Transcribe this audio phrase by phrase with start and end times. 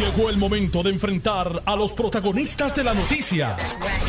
[0.00, 3.58] Llegó el momento de enfrentar a los protagonistas de la noticia.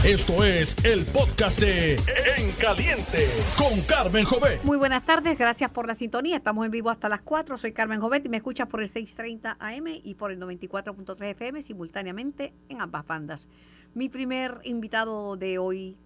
[0.06, 1.96] Esto es el podcast de
[2.38, 3.28] En Caliente
[3.58, 4.64] con Carmen Jovet.
[4.64, 6.38] Muy buenas tardes, gracias por la sintonía.
[6.38, 7.58] Estamos en vivo hasta las 4.
[7.58, 11.62] Soy Carmen Jovet y me escuchas por el 630 AM y por el 94.3 FM
[11.62, 13.50] simultáneamente en ambas bandas.
[13.94, 15.98] Mi primer invitado de hoy,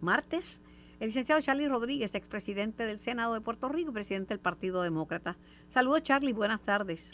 [0.00, 0.62] martes,
[0.98, 5.36] el licenciado Charlie Rodríguez, expresidente del Senado de Puerto Rico y presidente del Partido Demócrata.
[5.68, 7.12] Saludos, Charlie, buenas tardes.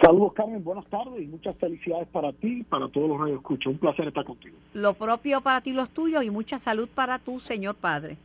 [0.00, 3.72] Saludos, Carmen, buenas tardes y muchas felicidades para ti y para todos los radioescuchos.
[3.72, 4.56] Un placer estar contigo.
[4.74, 8.16] Lo propio para ti, los tuyos y mucha salud para tu señor padre.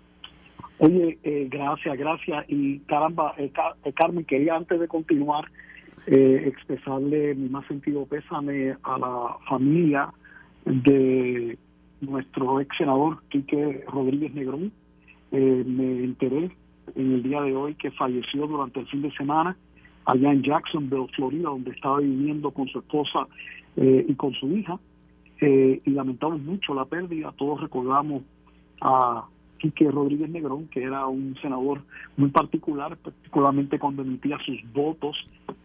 [0.80, 2.46] Oye, eh, gracias, gracias.
[2.48, 3.52] Y caramba, eh,
[3.84, 5.46] eh, Carmen, quería antes de continuar
[6.10, 10.14] expresarle mi más sentido pésame a la familia
[10.64, 11.58] de
[12.00, 14.72] nuestro ex senador Quique Rodríguez Negrón.
[15.32, 16.50] me enteré
[16.96, 19.58] en el día de hoy que falleció durante el fin de semana
[20.08, 23.28] allá en Jacksonville, Florida, donde estaba viviendo con su esposa
[23.76, 24.80] eh, y con su hija.
[25.40, 27.34] Eh, y lamentamos mucho la pérdida.
[27.38, 28.24] Todos recordamos
[28.82, 29.26] a
[29.60, 31.82] Quique Rodríguez Negrón, que era un senador
[32.16, 35.18] muy particular, particularmente cuando emitía sus votos,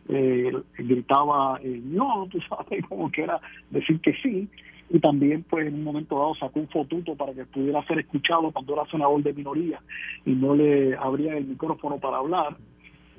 [0.08, 3.40] eh, gritaba no, tú sabes, como que era
[3.70, 4.48] decir que sí,
[4.90, 8.50] y también pues en un momento dado sacó un fotuto para que pudiera ser escuchado
[8.50, 9.80] cuando era senador de minoría
[10.26, 12.56] y no le abría el micrófono para hablar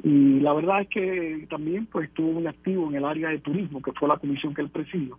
[0.01, 3.81] y la verdad es que también pues estuvo muy activo en el área de turismo,
[3.81, 5.17] que fue la comisión que él presidió.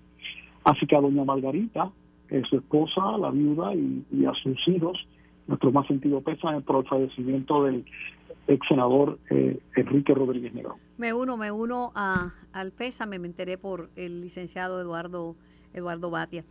[0.65, 1.91] Así que a doña Margarita,
[2.31, 4.99] eh, su esposa, la viuda y, a sus hijos,
[5.47, 7.85] nuestro más sentido pésame por el fallecimiento del
[8.49, 10.77] ex senador eh, Enrique Rodríguez Negro.
[10.97, 15.37] Me uno, me uno a, al pésame, me enteré por el licenciado Eduardo,
[15.73, 16.45] Eduardo Batia.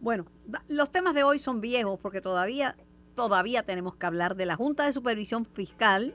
[0.00, 0.26] Bueno,
[0.68, 2.76] los temas de hoy son viejos porque todavía,
[3.14, 6.14] todavía tenemos que hablar de la Junta de Supervisión Fiscal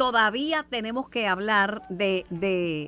[0.00, 2.24] todavía tenemos que hablar de,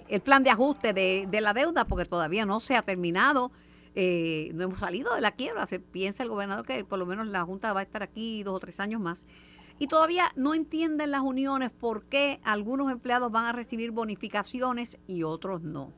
[0.08, 3.52] el plan de ajuste de, la deuda porque todavía no se ha terminado.
[3.94, 5.66] Eh, no hemos salido de la quiebra.
[5.66, 8.56] Se piensa el gobernador que por lo menos la Junta va a estar aquí dos
[8.56, 9.26] o tres años más.
[9.78, 15.22] Y todavía no entienden las uniones por qué algunos empleados van a recibir bonificaciones y
[15.22, 15.92] otros no.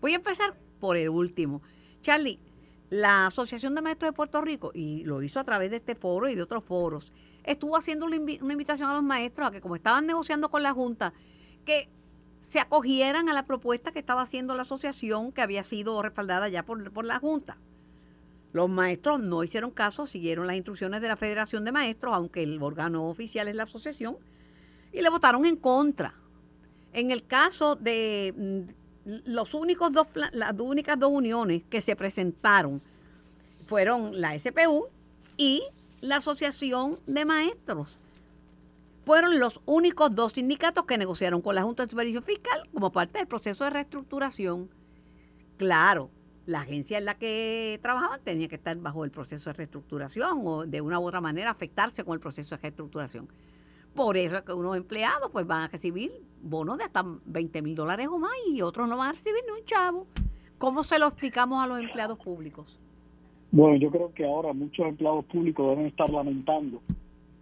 [0.00, 1.62] Voy a empezar por el último.
[2.02, 2.40] Charlie,
[2.90, 6.28] la Asociación de Maestros de Puerto Rico, y lo hizo a través de este foro
[6.28, 7.12] y de otros foros,
[7.46, 11.14] estuvo haciendo una, invitación a los maestros a que como estaban negociando con la Junta,
[11.64, 11.88] que
[12.40, 16.64] se acogieran a la propuesta que estaba haciendo la asociación que había sido respaldada ya
[16.64, 17.56] por, por la Junta.
[18.52, 22.62] Los maestros no hicieron caso, siguieron las instrucciones de la Federación de Maestros, aunque el
[22.62, 24.16] órgano oficial es la asociación,
[24.92, 26.14] y le votaron en contra.
[26.92, 28.34] En el caso de
[29.06, 32.80] mm, los únicos dos, las únicas dos uniones que se presentaron
[33.66, 34.88] fueron la SPU
[35.36, 35.62] y
[36.00, 37.98] la Asociación de Maestros.
[39.04, 43.18] Fueron los únicos dos sindicatos que negociaron con la Junta de Supervisión Fiscal como parte
[43.18, 44.68] del proceso de reestructuración.
[45.56, 46.10] Claro,
[46.44, 50.66] la agencia en la que trabajaban tenía que estar bajo el proceso de reestructuración o
[50.66, 53.28] de una u otra manera afectarse con el proceso de reestructuración.
[53.94, 57.74] Por eso es que unos empleados pues van a recibir bonos de hasta 20 mil
[57.74, 60.06] dólares o más y otros no van a recibir ni un chavo.
[60.58, 62.78] ¿Cómo se lo explicamos a los empleados públicos?
[63.52, 66.82] Bueno, yo creo que ahora muchos empleados públicos deben estar lamentando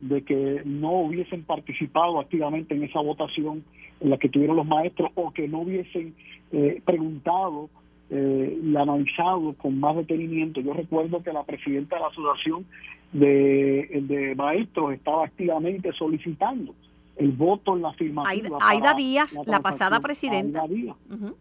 [0.00, 3.64] de que no hubiesen participado activamente en esa votación
[4.00, 6.14] en la que tuvieron los maestros o que no hubiesen
[6.52, 7.70] eh, preguntado
[8.10, 10.60] eh, y analizado con más detenimiento.
[10.60, 12.66] Yo recuerdo que la presidenta de la asociación
[13.12, 16.74] de, de maestros estaba activamente solicitando
[17.16, 18.58] el voto en la afirmativa.
[18.60, 20.62] Aida, Díaz, la, pasada presidenta.
[20.62, 20.96] Aida Díaz.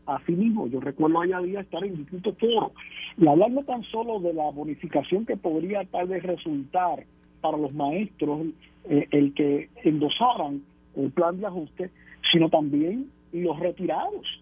[0.05, 2.71] Así mismo, yo recuerdo a Aida Díaz estar en distintos foros
[3.17, 7.05] y hablando tan solo de la bonificación que podría tal vez resultar
[7.41, 8.47] para los maestros
[8.89, 10.61] eh, el que endosaran
[10.95, 11.91] el plan de ajuste,
[12.31, 14.41] sino también los retirados,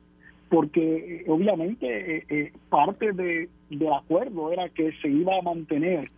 [0.49, 6.11] porque eh, obviamente eh, parte de, del acuerdo era que se iba a mantener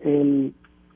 [0.00, 0.54] el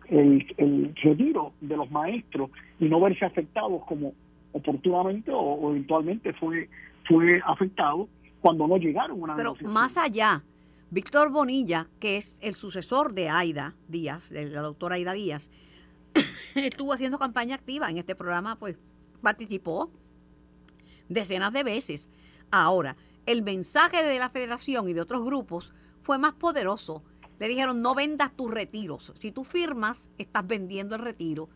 [0.09, 4.14] el, retiro de los maestros y no verse afectados como
[4.53, 6.69] oportunamente o, eventualmente fue
[7.06, 8.09] fue afectado
[8.41, 10.43] cuando no llegaron a una Pero más allá,
[10.90, 15.50] Víctor Bonilla, que es el sucesor de Aida Díaz, de la doctora Aida Díaz,
[16.55, 18.76] estuvo haciendo campaña activa en este programa, pues
[19.20, 19.90] participó
[21.08, 22.08] decenas de veces.
[22.50, 22.96] Ahora,
[23.26, 27.02] el mensaje de la federación y de otros grupos fue más poderoso
[27.38, 29.12] le dijeron, no vendas tus retiros.
[29.19, 31.49] Si tú firmas, estás vendiendo el retiro.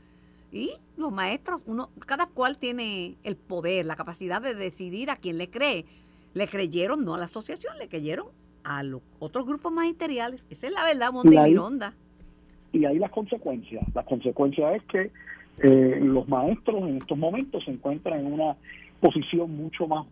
[0.52, 5.38] Y los maestros, uno, cada cual tiene el poder, la capacidad de decidir a quién
[5.38, 5.84] le cree.
[6.34, 8.26] Le creyeron no a la asociación, le creyeron
[8.64, 10.42] a los otros grupos magisteriales.
[10.50, 11.94] Esa es la verdad, Monte y, Mironda.
[12.72, 13.84] Y ahí las consecuencias.
[13.94, 15.10] La consecuencia es que
[15.58, 18.56] eh, los maestros en estos momentos se encuentran en una
[19.00, 20.06] posición mucho más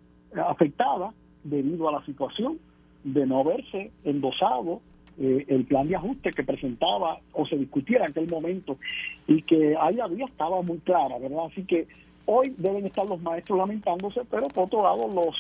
[0.46, 1.12] afectada
[1.44, 2.58] debido a la situación
[3.05, 4.81] de no haberse endosado
[5.20, 8.79] eh, el plan de ajuste que presentaba o se discutiera en aquel momento
[9.26, 11.47] y que ahí había estaba muy clara, ¿verdad?
[11.50, 11.87] Así que
[12.26, 15.35] hoy deben estar los maestros lamentándose, pero por otro lado los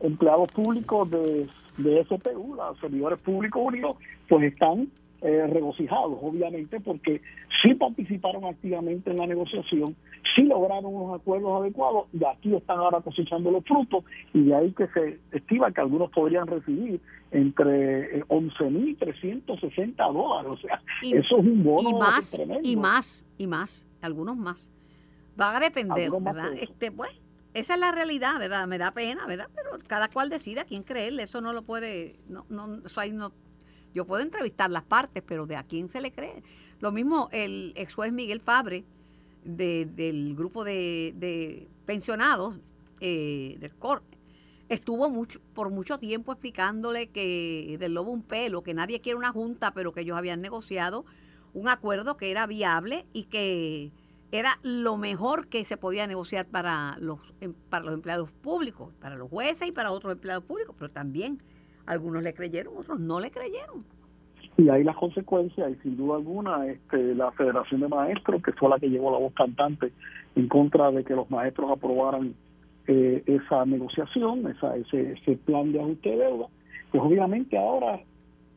[0.00, 1.46] empleados públicos de,
[1.78, 3.96] de SPU, los servidores públicos unidos,
[4.28, 4.88] pues están
[5.22, 7.22] eh, regocijados, obviamente, porque
[7.64, 9.96] sí participaron activamente en la negociación,
[10.36, 14.04] sí lograron unos acuerdos adecuados y aquí están ahora cosechando los frutos
[14.34, 17.00] y de ahí que se estima que algunos podrían recibir
[17.30, 20.52] entre 11.360 eh, dólares.
[20.52, 24.70] O sea, eso es un bono y más, Y más, y más, algunos más.
[25.40, 26.52] Va a depender, ¿verdad?
[26.54, 27.10] Este, pues,
[27.54, 28.66] esa es la realidad, ¿verdad?
[28.66, 29.48] Me da pena, ¿verdad?
[29.54, 33.10] Pero cada cual decide a quién creerle, eso no lo puede, no, no, eso ahí
[33.10, 33.32] no
[33.96, 36.42] yo puedo entrevistar las partes, pero ¿de a quién se le cree?
[36.80, 38.84] Lo mismo el ex juez Miguel Fabre,
[39.46, 42.60] del grupo de, pensionados
[43.00, 44.02] eh, del COR,
[44.68, 49.32] estuvo mucho, por mucho tiempo explicándole que del lobo un pelo, que nadie quiere una
[49.32, 51.04] junta, pero que ellos habían negociado
[51.54, 53.92] un acuerdo que era viable y que
[54.32, 59.16] era lo mejor que se podía negociar para los, em, para los empleados públicos, para
[59.16, 61.42] los jueces y para otros empleados públicos, pero también
[61.86, 63.86] algunos le creyeron, otros no le creyeron.
[64.58, 68.70] Y ahí las consecuencias, y sin duda alguna, este, la Federación de Maestros, que fue
[68.70, 69.92] la que llevó la voz cantante
[70.34, 72.34] en contra de que los maestros aprobaran
[72.86, 76.46] eh, esa negociación, esa, ese, ese plan de ajuste de deuda,
[76.90, 78.00] pues obviamente ahora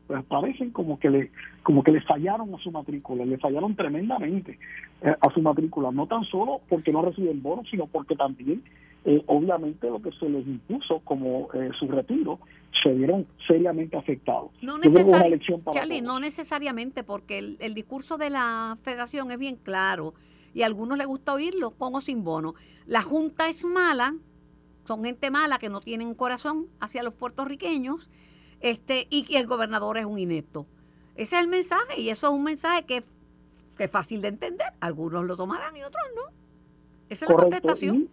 [0.10, 1.32] pues parecen como que le
[1.62, 4.58] como que le fallaron a su matrícula, le fallaron tremendamente
[5.04, 8.64] eh, a su matrícula, no tan solo porque no reciben bonos, sino porque también
[9.06, 12.40] eh, obviamente lo que se les impuso como eh, su retiro
[12.84, 14.52] se vieron seriamente afectados.
[14.62, 14.78] No,
[16.02, 20.14] no necesariamente, porque el, el, discurso de la federación es bien claro
[20.54, 22.56] y a algunos les gusta oírlo con o sin bono.
[22.86, 24.16] La Junta es mala,
[24.86, 28.10] son gente mala que no tienen corazón hacia los puertorriqueños
[28.60, 30.66] este, y que el gobernador es un inepto.
[31.16, 33.04] Ese es el mensaje y eso es un mensaje que,
[33.78, 34.74] es fácil de entender.
[34.80, 36.24] Algunos lo tomarán y otros no.
[37.10, 38.10] Esa es la contestación.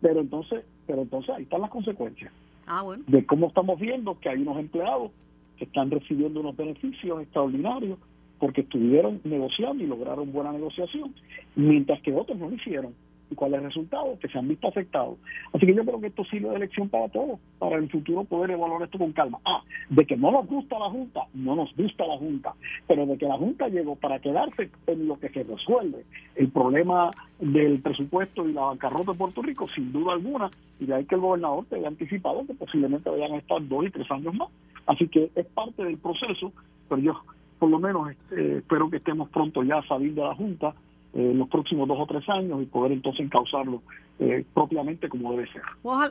[0.00, 2.32] Pero entonces, pero entonces ahí están las consecuencias.
[2.66, 3.04] Ah, bueno.
[3.06, 5.10] De cómo estamos viendo que hay unos empleados
[5.56, 7.98] que están recibiendo unos beneficios extraordinarios
[8.38, 11.14] porque estuvieron negociando y lograron buena negociación,
[11.56, 12.94] mientras que otros no lo hicieron
[13.30, 15.18] y cuál es el resultado, que se han visto afectados.
[15.52, 18.50] Así que yo creo que esto sirve de elección para todos, para el futuro poder
[18.50, 19.38] evaluar esto con calma.
[19.44, 22.54] Ah, de que no nos gusta la Junta, no nos gusta la Junta,
[22.86, 26.04] pero de que la Junta llegó para quedarse en lo que se resuelve
[26.34, 30.94] el problema del presupuesto y la bancarrota de Puerto Rico, sin duda alguna, y de
[30.94, 34.10] ahí que el gobernador te haya anticipado que posiblemente vayan a estar dos y tres
[34.10, 34.48] años más.
[34.86, 36.52] Así que es parte del proceso,
[36.88, 37.20] pero yo
[37.58, 40.74] por lo menos este, espero que estemos pronto ya saliendo de la Junta
[41.12, 43.82] en los próximos dos o tres años y poder entonces encauzarlo
[44.18, 45.62] eh, propiamente como debe ser.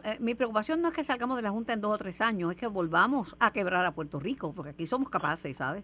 [0.03, 2.51] Eh, mi preocupación no es que salgamos de la Junta en dos o tres años,
[2.51, 5.83] es que volvamos a quebrar a Puerto Rico, porque aquí somos capaces, ¿sabes?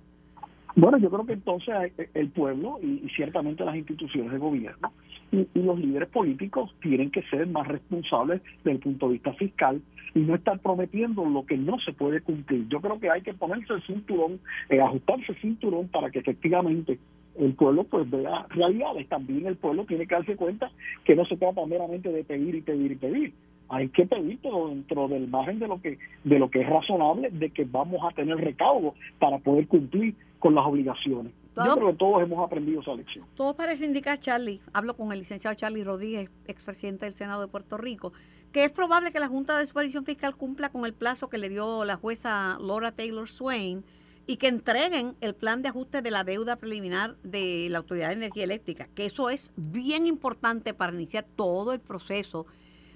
[0.75, 4.91] Bueno, yo creo que entonces eh, el pueblo y, ciertamente las instituciones de gobierno
[5.31, 9.33] y, y, los líderes políticos tienen que ser más responsables desde el punto de vista
[9.33, 9.81] fiscal
[10.13, 12.67] y no estar prometiendo lo que no se puede cumplir.
[12.69, 14.39] Yo creo que hay que ponerse el cinturón,
[14.83, 16.99] ajustarse el cinturón para que efectivamente
[17.37, 19.07] el pueblo pues vea realidades.
[19.09, 20.71] También el pueblo tiene que darse cuenta
[21.03, 23.33] que no se trata meramente de pedir y pedir y pedir.
[23.67, 27.31] Hay que pedir, pero dentro del margen de lo que de lo que es razonable,
[27.31, 31.33] de que vamos a tener recaudo para poder cumplir con las obligaciones.
[31.55, 33.25] Yo creo que todos hemos aprendido esa lección.
[33.35, 37.77] Todo parece indicar, Charlie, hablo con el licenciado Charlie Rodríguez, expresidente del Senado de Puerto
[37.77, 38.11] Rico,
[38.51, 41.49] que es probable que la Junta de Supervisión Fiscal cumpla con el plazo que le
[41.49, 43.83] dio la jueza Laura Taylor Swain
[44.27, 48.15] y que entreguen el plan de ajuste de la deuda preliminar de la Autoridad de
[48.15, 52.45] Energía Eléctrica, que eso es bien importante para iniciar todo el proceso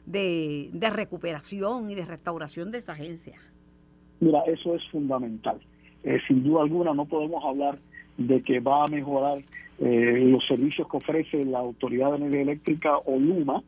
[0.05, 3.37] de, recuperación y de restauración de esa agencia.
[4.19, 5.59] Mira, eso es fundamental.
[6.03, 7.77] Eh, sin duda alguna no podemos hablar
[8.17, 9.43] de que va a mejorar
[9.79, 13.61] eh, los servicios que ofrece la Autoridad de Energía Eléctrica o LUMA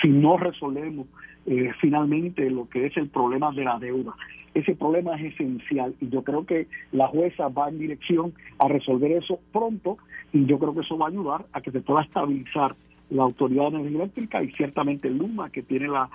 [0.00, 1.06] si no resolvemos
[1.46, 4.14] eh, finalmente lo que es el problema de la deuda.
[4.54, 9.12] Ese problema es esencial y yo creo que la jueza va en dirección a resolver
[9.12, 9.98] eso pronto
[10.32, 12.74] y yo creo que eso va a ayudar a que se pueda estabilizar
[13.10, 16.08] la Autoridad de Energía Eléctrica y ciertamente LUMA, que tiene la,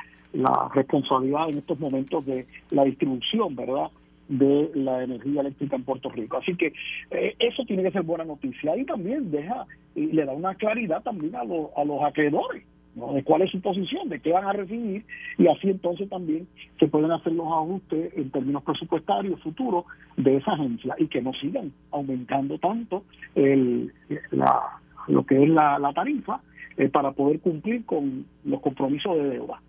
[0.73, 3.91] responsabilidad en estos momentos de la distribución, ¿verdad?,
[4.27, 6.37] de la energía eléctrica en Puerto Rico.
[6.37, 6.73] Así que
[7.11, 11.03] eh, eso tiene que ser buena noticia y también deja y le da una claridad
[11.03, 12.63] también a, a los acreedores
[12.95, 15.05] de cuál es su posición, de qué van a recibir,
[15.37, 16.47] y así entonces también
[16.79, 19.85] se pueden hacer los ajustes en términos presupuestarios futuros
[20.15, 23.91] de esa agencia y que no sigan aumentando tanto el,
[24.31, 26.41] la, lo que es la, tarifa
[26.77, 29.61] eh, para poder cumplir con los compromisos de deuda.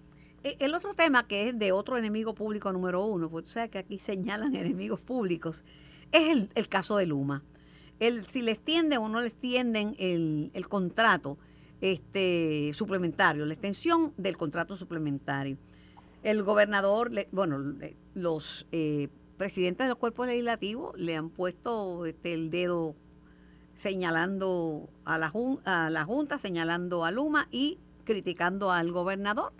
[0.42, 3.70] e, el otro tema que es de otro enemigo público número uno, porque tú sabes
[3.70, 5.64] que aquí señalan enemigos públicos,
[6.12, 7.42] es el, el caso de Luma.
[8.00, 11.38] El, si les tienden o no les tienden el, el contrato
[11.92, 15.58] este suplementario, la extensión del contrato suplementario.
[16.22, 17.76] El gobernador, bueno,
[18.14, 22.94] los eh, presidentes del cuerpo legislativo le han puesto este, el dedo
[23.76, 29.52] señalando a la, Junta, señalando a Luma y criticando al gobernador.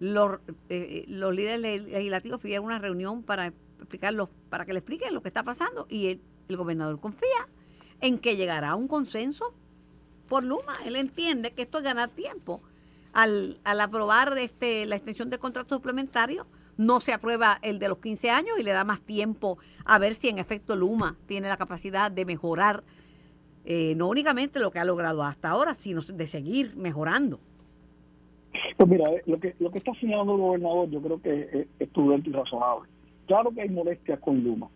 [0.00, 5.22] Los, eh, los líderes legislativos pidieron una reunión para explicarlo, para que le expliquen lo
[5.22, 7.48] que está pasando y el, el gobernador confía
[8.00, 9.54] en que llegará a un consenso
[10.32, 10.72] por Luma.
[10.86, 12.62] Él entiende que esto es ganar tiempo
[13.12, 16.46] al, aprobar este, la extensión del contrato suplementario,
[16.78, 20.14] no se aprueba el de los 15 años y le da más tiempo a ver
[20.14, 22.82] si en efecto Luma tiene la capacidad de mejorar
[23.66, 27.38] eh, no únicamente lo que ha logrado hasta ahora, sino de seguir mejorando.
[28.78, 31.88] Pues mira, eh, lo que, lo que está señalando el gobernador yo creo que es,
[31.90, 32.88] prudente y razonable.
[33.26, 34.70] Claro que hay molestias con Luma,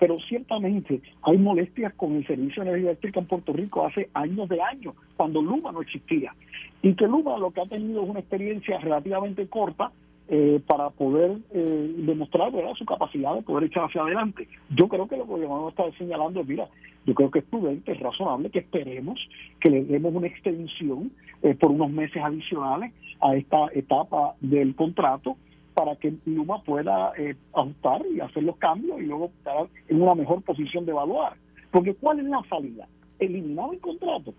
[0.00, 4.48] pero ciertamente hay molestias con el servicio de energía eléctrica en Puerto Rico hace años
[4.48, 6.34] de años, cuando Luma no existía.
[6.82, 9.92] Y que Luma lo que ha tenido es una experiencia relativamente corta
[10.28, 14.48] eh, para poder eh, demostrar su capacidad de poder echar hacia adelante.
[14.70, 16.66] Yo creo que lo que el gobernador está señalando es, mira,
[17.04, 19.20] yo creo que es prudente, es razonable que esperemos
[19.60, 25.36] que le demos una extensión eh, por unos meses adicionales a esta etapa del contrato
[25.80, 30.14] para que Luma pueda eh, ajustar y hacer los cambios y luego estar en una
[30.14, 31.32] mejor posición de evaluar.
[31.70, 32.86] Porque ¿cuál es la salida?
[33.18, 34.34] Eliminar el contrato.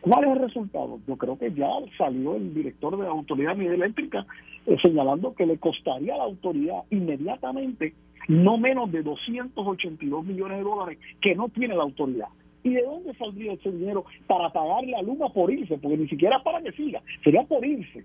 [0.00, 1.00] ¿Cuál es el resultado?
[1.08, 1.66] Yo creo que ya
[1.98, 4.24] salió el director de la Autoridad de Eléctrica
[4.66, 7.94] eh, señalando que le costaría a la autoridad inmediatamente
[8.28, 12.28] no menos de 282 millones de dólares que no tiene la autoridad.
[12.62, 15.76] ¿Y de dónde saldría ese dinero para pagarle a Luma por irse?
[15.76, 18.04] Porque ni siquiera para que siga, sería por irse.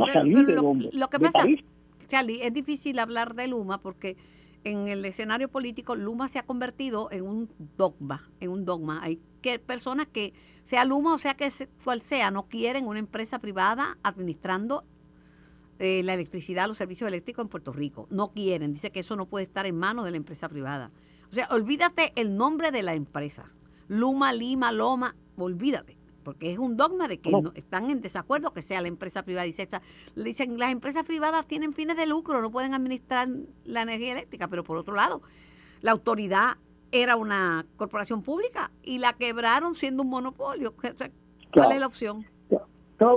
[0.00, 0.88] ¿Va a salir de dónde?
[0.92, 1.44] Lo que pasa,
[2.06, 4.16] Charlie, es difícil hablar de Luma porque
[4.64, 9.02] en el escenario político Luma se ha convertido en un dogma, en un dogma.
[9.02, 10.32] Hay que personas que
[10.64, 11.50] sea Luma o sea que
[11.84, 14.84] cual sea, no quieren una empresa privada administrando
[15.78, 18.08] eh, la electricidad, los servicios eléctricos en Puerto Rico.
[18.10, 20.90] No quieren, dice que eso no puede estar en manos de la empresa privada.
[21.30, 23.52] O sea, olvídate el nombre de la empresa.
[23.88, 25.95] Luma, Lima, Loma, olvídate
[26.26, 29.46] porque es un dogma de que están en desacuerdo que sea la empresa privada.
[29.46, 29.68] Dice,
[30.16, 33.28] dicen, las empresas privadas tienen fines de lucro, no pueden administrar
[33.62, 35.22] la energía eléctrica, pero por otro lado,
[35.82, 36.56] la autoridad
[36.90, 40.74] era una corporación pública y la quebraron siendo un monopolio.
[40.74, 42.26] ¿Cuál es la opción?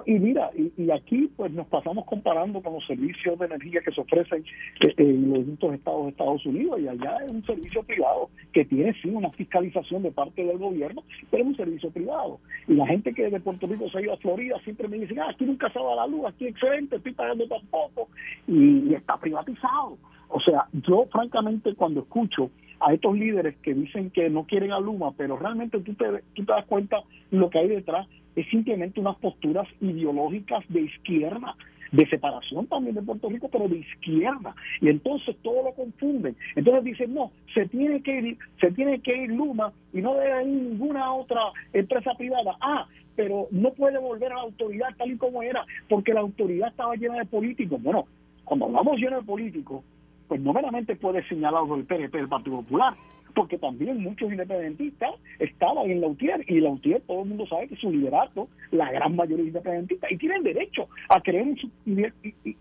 [0.05, 4.01] Y mira, y, aquí pues nos pasamos comparando con los servicios de energía que se
[4.01, 4.43] ofrecen
[4.81, 8.65] eh, en los distintos estados de Estados Unidos y allá es un servicio privado que
[8.65, 12.39] tiene sí una fiscalización de parte del gobierno, pero es un servicio privado.
[12.67, 15.15] Y la gente que de Puerto Rico se ha ido a Florida siempre me dice,
[15.19, 18.09] ah, aquí nunca se va la luz, aquí excelente, estoy pagando tampoco
[18.47, 19.97] y, y está privatizado.
[20.27, 24.79] O sea, yo francamente cuando escucho a estos líderes que dicen que no quieren a
[24.79, 28.99] Luma, pero realmente tú te, tú te das cuenta lo que hay detrás es simplemente
[28.99, 31.55] unas posturas ideológicas de izquierda,
[31.91, 34.55] de separación también de Puerto Rico, pero de izquierda.
[34.81, 36.35] Y entonces todo lo confunden.
[36.55, 40.43] Entonces dicen, no, se tiene que ir, se tiene que ir Luma y no debe
[40.43, 41.41] ir ninguna otra
[41.73, 42.55] empresa privada.
[42.61, 46.69] Ah, pero no puede volver a la autoridad tal y como era, porque la autoridad
[46.69, 47.81] estaba llena de políticos.
[47.81, 48.05] Bueno,
[48.45, 49.83] cuando hablamos lleno de políticos,
[50.29, 52.93] pues no meramente puede señalar el PNP del Partido Popular,
[53.33, 57.67] porque también muchos independentistas estaban en la UTIER y la UTIER todo el mundo sabe
[57.67, 61.71] que su liderato, la gran mayoría de independentistas, y tienen derecho a creer en sus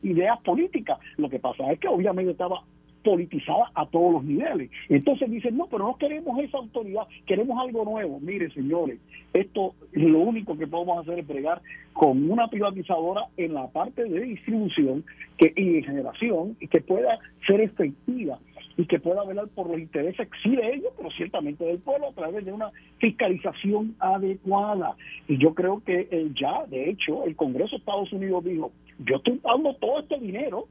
[0.02, 0.98] ideas políticas.
[1.16, 2.62] Lo que pasa es que obviamente estaba
[3.08, 4.70] politizada a todos los niveles.
[4.88, 8.20] Entonces dicen, no, pero no queremos esa autoridad, queremos algo nuevo.
[8.20, 8.98] Mire, señores,
[9.32, 14.20] esto lo único que podemos hacer es bregar con una privatizadora en la parte de
[14.20, 15.04] distribución
[15.36, 18.38] que, y de generación y que pueda ser efectiva
[18.78, 22.12] y que pueda velar por los intereses, sí de ellos, pero ciertamente del pueblo a
[22.12, 24.94] través de una fiscalización adecuada.
[25.26, 28.70] Y yo creo que eh, ya, de hecho, el Congreso de Estados Unidos dijo,
[29.00, 30.68] yo estoy dando todo este dinero,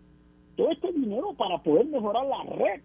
[0.56, 2.82] todo este dinero para poder mejorar la red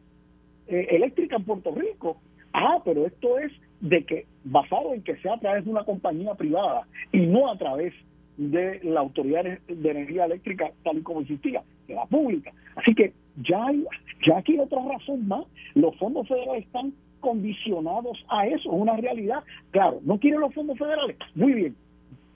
[0.67, 2.17] eh, eléctrica en Puerto Rico.
[2.53, 6.35] Ah, pero esto es de que basado en que sea a través de una compañía
[6.35, 7.95] privada y no a través
[8.37, 12.53] de la autoridad de energía eléctrica tal y como existía, de la pública.
[12.75, 13.85] Así que ya hay,
[14.27, 15.45] ya aquí hay otra razón más.
[15.75, 19.43] Los fondos federales están condicionados a eso, es una realidad.
[19.71, 21.77] Claro, no quieren los fondos federales, muy bien.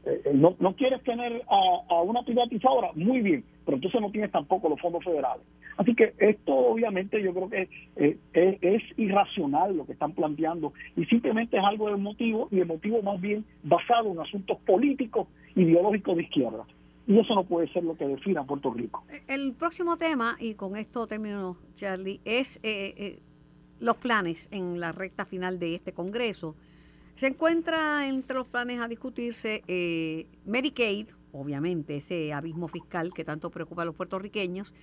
[0.07, 4.11] Eh, eh, no, no quieres tener a, a, una privatizadora, muy bien, pero entonces no
[4.11, 5.45] tienes tampoco los fondos federales.
[5.77, 10.73] Así que esto obviamente yo creo que eh, es, es, irracional lo que están planteando
[10.97, 15.29] y simplemente es algo de motivo y de motivo más bien basado en asuntos políticos,
[15.55, 16.65] ideológicos de izquierda.
[17.07, 19.05] Y eso no puede ser lo que defina Puerto Rico.
[19.29, 23.23] El próximo tema, y con esto termino, Charlie, es eh, eh,
[23.79, 26.57] los planes en la recta final de este Congreso.
[27.15, 33.51] Se encuentra entre los planes a discutirse eh, Medicaid, obviamente, ese abismo fiscal que tanto
[33.51, 34.75] preocupa a los puertorriqueños,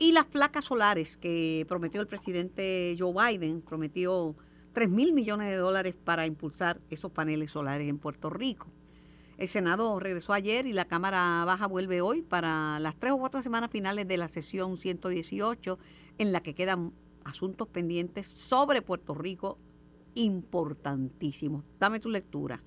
[0.00, 4.34] y las placas solares que prometió el presidente Joe Biden, prometió
[4.72, 8.68] 3 mil millones de dólares para impulsar esos paneles solares en Puerto Rico.
[9.38, 13.40] El Senado regresó ayer y la Cámara Baja vuelve hoy para las tres o cuatro
[13.40, 15.78] semanas finales de la sesión 118,
[16.18, 16.90] en la que quedan
[17.24, 19.56] asuntos pendientes sobre Puerto Rico
[20.16, 21.62] importantísimos.
[21.78, 22.60] Dame tu lectura.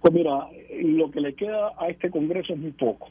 [0.00, 0.46] Pues mira,
[0.80, 3.08] lo que le queda a este Congreso es muy poco.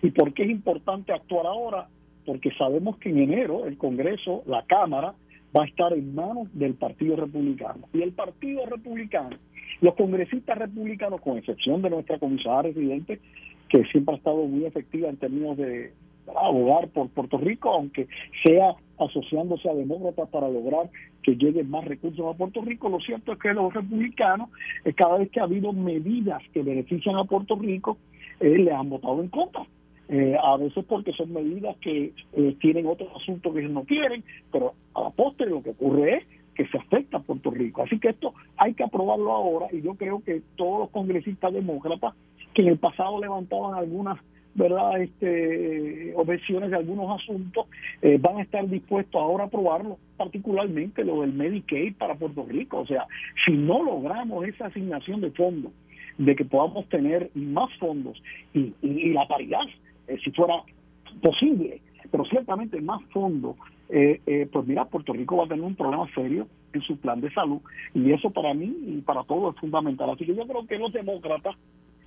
[0.00, 1.88] ¿Y por qué es importante actuar ahora?
[2.24, 5.14] Porque sabemos que en enero el Congreso, la Cámara,
[5.54, 7.86] va a estar en manos del Partido Republicano.
[7.92, 9.36] Y el Partido Republicano,
[9.80, 13.20] los congresistas republicanos, con excepción de nuestra comisaria residente,
[13.68, 15.92] que siempre ha estado muy efectiva en términos de
[16.36, 18.06] abogar por Puerto Rico, aunque
[18.44, 20.90] sea asociándose a demócratas para lograr
[21.22, 22.88] que lleguen más recursos a Puerto Rico.
[22.88, 24.50] Lo cierto es que los republicanos,
[24.84, 27.98] eh, cada vez que ha habido medidas que benefician a Puerto Rico,
[28.40, 29.64] eh, le han votado en contra.
[30.12, 34.24] Eh, a veces porque son medidas que eh, tienen otros asuntos que ellos no quieren,
[34.50, 37.82] pero a la postre lo que ocurre es que se afecta a Puerto Rico.
[37.82, 42.14] Así que esto hay que aprobarlo ahora y yo creo que todos los congresistas demócratas
[42.54, 44.18] que en el pasado levantaban algunas
[44.52, 47.66] verdad este objeciones de algunos asuntos
[48.02, 52.78] eh, van a estar dispuestos ahora a aprobarlo particularmente lo del Medicaid para Puerto Rico
[52.78, 53.06] o sea
[53.46, 55.70] si no logramos esa asignación de fondos
[56.18, 58.74] de que podamos tener más fondos y,
[59.12, 59.62] la paridad
[60.06, 60.62] eh, si fuera
[61.22, 61.80] posible,
[62.10, 63.56] pero ciertamente más fondos,
[63.92, 67.20] eh, eh, pues mira, Puerto Rico va a tener un problema serio en su plan
[67.20, 67.60] de salud
[67.94, 70.10] y eso para mí y para todos es fundamental.
[70.10, 71.56] Así que yo creo que los demócratas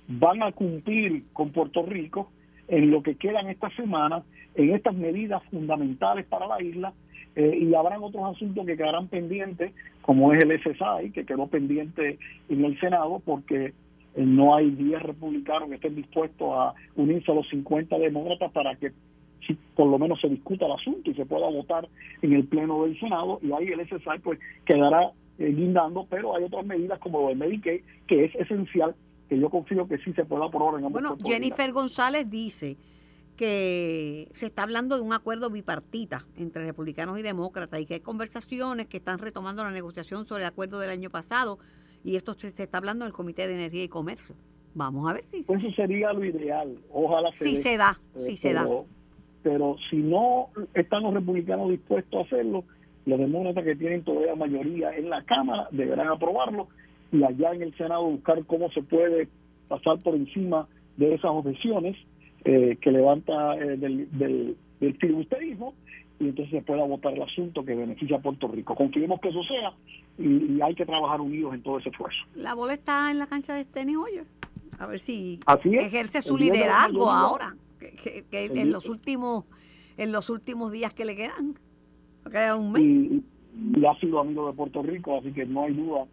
[0.08, 2.30] van a cumplir con Puerto Rico
[2.68, 4.22] en lo que quedan esta semana,
[4.54, 6.92] en estas medidas fundamentales para la isla,
[7.36, 9.72] y habrán otros asuntos que quedarán pendientes,
[10.02, 13.74] como es el SSI, que quedó pendiente en el Senado, porque
[14.14, 18.76] eh, no hay 10 republicanos que estén dispuestos a unirse a los 50 demócratas para
[18.76, 18.92] que
[19.46, 21.88] si por lo menos se discuta el asunto y se pueda votar
[22.22, 26.44] en el pleno del Senado y ahí el SSI pues quedará eh, guindando, pero hay
[26.44, 28.94] otras medidas como lo del Medicaid que es esencial
[29.28, 32.76] que yo confío que sí se pueda aprobar en ambos Bueno, Jennifer González dice
[33.36, 38.00] que se está hablando de un acuerdo bipartita entre republicanos y demócratas y que hay
[38.00, 41.58] conversaciones que están retomando la negociación sobre el acuerdo del año pasado
[42.04, 44.36] y esto se, está hablando en el Comité de Energía y Comercio.
[44.74, 45.38] Vamos a ver si...
[45.40, 48.68] Eso sería lo ideal, ojalá se Sí se da, sí se da.
[49.44, 52.64] Pero si no están los republicanos dispuestos a hacerlo,
[53.06, 56.66] los demócratas que tienen todavía mayoría en la Cámara deberán aprobarlo
[57.12, 59.28] y allá en el Senado buscar cómo se puede
[59.68, 61.96] pasar por encima de esas objeciones
[62.44, 65.74] eh, que levanta eh, del, del, del filibusterismo
[66.20, 68.74] y entonces se pueda votar el asunto que beneficia a Puerto Rico.
[68.74, 69.72] Confiemos que eso sea
[70.18, 72.18] y, hay que trabajar unidos en todo ese esfuerzo.
[72.34, 74.24] La bola está en la cancha de Tenny Hoyer.
[74.78, 77.54] A ver si ejerce su liderazgo ahora,
[77.92, 79.44] que, en los últimos
[79.96, 81.54] en los últimos días que le quedan.
[82.30, 82.82] Queda un mes.
[82.82, 83.22] Y,
[83.76, 86.06] y, ha sido amigo de Puerto Rico, así que no hay duda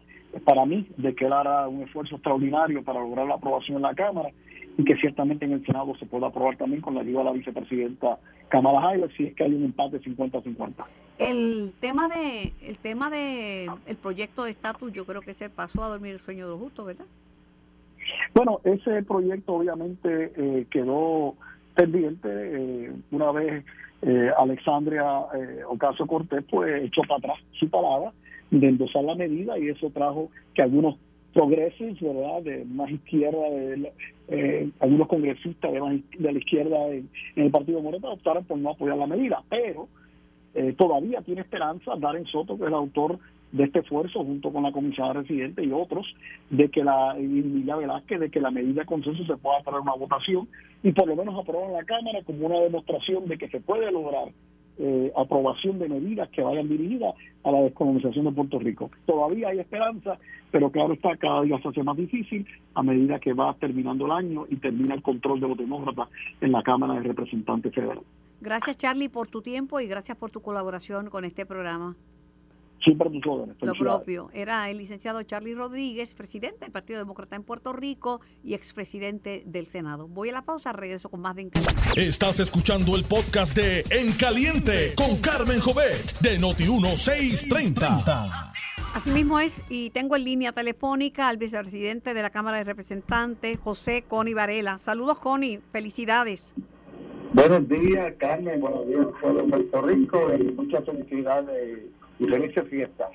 [0.44, 3.94] para mí de que él hará un esfuerzo extraordinario para lograr la aprobación en la
[3.94, 4.30] Cámara
[4.78, 7.32] y que ciertamente en el Senado se pueda aprobar también con la ayuda de la
[7.32, 10.84] vicepresidenta Kamala Harris si es que hay un empate 50-50.
[11.18, 15.84] El tema de el tema de el proyecto de estatus yo creo que se pasó
[15.84, 17.06] a dormir el sueño de los justos, ¿verdad?
[18.34, 21.36] Bueno, ese proyecto obviamente eh, quedó
[21.74, 23.64] pendiente eh, una vez
[24.02, 25.04] eh, Alexandria
[25.34, 28.12] eh, Ocasio Cortés pues echó para atrás su palabra
[28.50, 30.96] de endosar la medida y eso trajo que algunos
[31.32, 33.92] progresos, ¿verdad?, de más izquierda, de,
[34.28, 38.98] eh, algunos congresistas de, de la izquierda en, el Partido Moreno optaron por no apoyar
[38.98, 39.88] la medida, pero
[40.54, 43.18] eh, todavía tiene esperanza Darren Soto, que es el autor
[43.52, 46.06] de este esfuerzo, junto con la comisaria residente y otros,
[46.50, 50.48] de que la, Velázquez, de que la medida de consenso se pueda traer una votación
[50.82, 53.92] y por lo menos aprobar en la Cámara como una demostración de que se puede
[53.92, 54.28] lograr
[54.78, 58.90] eh, aprobación de medidas que vayan dirigidas a la descolonización de Puerto Rico.
[59.04, 60.18] Todavía hay esperanza,
[60.50, 64.12] pero claro está, cada día se hace más difícil a medida que va terminando el
[64.12, 66.08] año y termina el control de los demócratas
[66.40, 68.00] en la Cámara de Representantes Federal.
[68.40, 71.94] Gracias Charlie por tu tiempo y gracias por tu colaboración con este programa.
[72.82, 73.56] Siempre tus órdenes.
[73.60, 74.30] Lo propio.
[74.32, 79.66] Era el licenciado Charlie Rodríguez, presidente del Partido Demócrata en Puerto Rico y expresidente del
[79.66, 80.08] Senado.
[80.08, 81.50] Voy a la pausa, regreso con más de En
[81.96, 88.52] Estás escuchando el podcast de En Caliente con Carmen Jovet de Noti 1630.
[88.94, 94.04] Asimismo es, y tengo en línea telefónica al vicepresidente de la Cámara de Representantes, José
[94.06, 94.76] Coni Varela.
[94.78, 96.52] Saludos, Coni, felicidades.
[97.32, 101.84] Buenos días, Carmen, buenos días, pueblo de Puerto Rico, y muchas felicidades
[102.18, 103.08] y felices fiestas.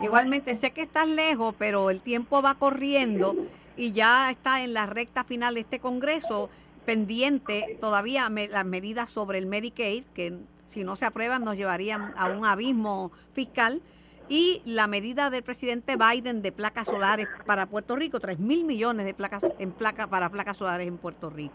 [0.00, 3.36] Igualmente, sé que estás lejos, pero el tiempo va corriendo
[3.76, 6.48] y ya está en la recta final de este Congreso
[6.86, 12.26] pendiente todavía las medidas sobre el Medicaid, que si no se aprueban nos llevarían a
[12.30, 13.82] un abismo fiscal,
[14.28, 19.06] y la medida del presidente Biden de placas solares para Puerto Rico, 3 mil millones
[19.06, 21.54] de placas en placa para placas solares en Puerto Rico.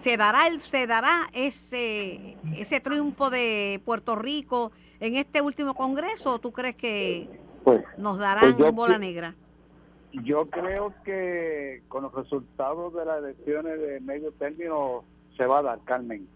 [0.00, 6.34] ¿Se dará, el, se dará ese, ese triunfo de Puerto Rico en este último Congreso
[6.34, 7.28] o tú crees que
[7.64, 9.34] pues, nos darán pues bola negra?
[10.12, 15.02] Yo creo que con los resultados de las elecciones de medio término
[15.36, 16.28] se va a dar, Carmen.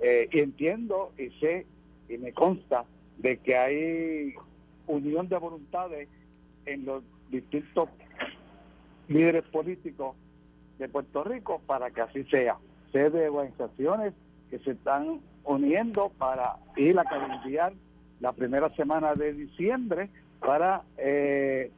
[0.00, 1.66] Eh, y entiendo y sé
[2.08, 2.86] y me consta
[3.18, 4.34] de que hay
[4.86, 6.08] unión de voluntades
[6.64, 7.90] en los distintos
[9.08, 10.16] líderes políticos
[10.78, 12.56] de Puerto Rico para que así sea.
[12.90, 14.14] Sé de organizaciones
[14.48, 17.74] que se están uniendo para ir a cabildear
[18.20, 20.08] la primera semana de diciembre
[20.40, 21.70] para eh,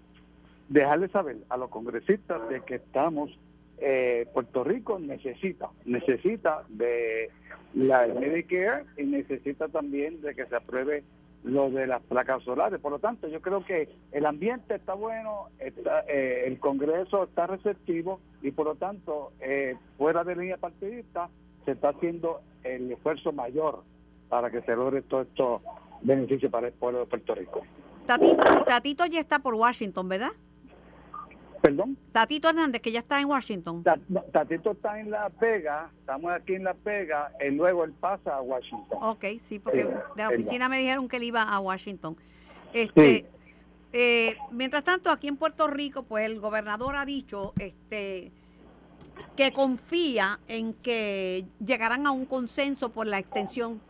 [0.68, 3.31] dejarle saber a los congresistas de que estamos,
[3.79, 7.31] eh, Puerto Rico necesita, necesita de
[7.75, 11.05] la Medicare y necesita también de que se apruebe
[11.44, 12.81] lo de las placas solares.
[12.81, 17.46] Por lo tanto, yo creo que el ambiente está bueno, está, eh, el Congreso está
[17.46, 21.29] receptivo y por lo tanto, eh, fuera de línea partidista,
[21.64, 23.83] se está haciendo el esfuerzo mayor
[24.29, 25.62] para que se logre todo esto
[26.02, 27.62] beneficio para el pueblo de Puerto Rico.
[28.06, 30.30] Tatito, Tatito ya está por Washington, ¿verdad?
[31.61, 31.96] ¿Perdón?
[32.12, 33.82] Tatito Hernández, que ya está en Washington.
[34.32, 38.42] Tatito está en La Vega, estamos aquí en La Vega, y luego él pasa a
[38.42, 38.98] Washington.
[39.02, 42.16] Ok, sí, porque de la oficina me dijeron que él iba a Washington.
[42.72, 43.26] Este,
[43.92, 48.30] eh, mientras tanto, aquí en Puerto Rico, pues el gobernador ha dicho este,
[49.35, 53.80] que confía en que llegarán a un consenso por la extensión,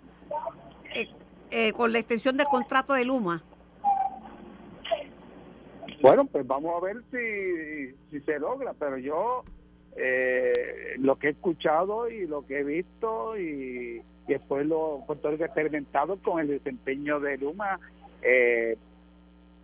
[1.51, 3.43] eh, con la extensión del contrato de Luma.
[6.03, 9.45] Bueno, pues vamos a ver si, si se logra, pero yo
[9.97, 10.53] eh,
[10.99, 15.45] lo que he escuchado y lo que he visto y, y el pueblo Puerto Rico
[15.45, 17.81] experimentado con el desempeño de Luma,
[18.23, 18.77] eh,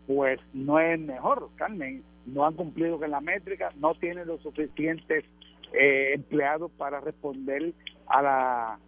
[0.07, 2.03] pues no es mejor, Carmen.
[2.25, 5.25] No han cumplido con la métrica, no tienen los suficientes
[5.73, 7.73] eh, empleados para responder
[8.07, 8.79] a la,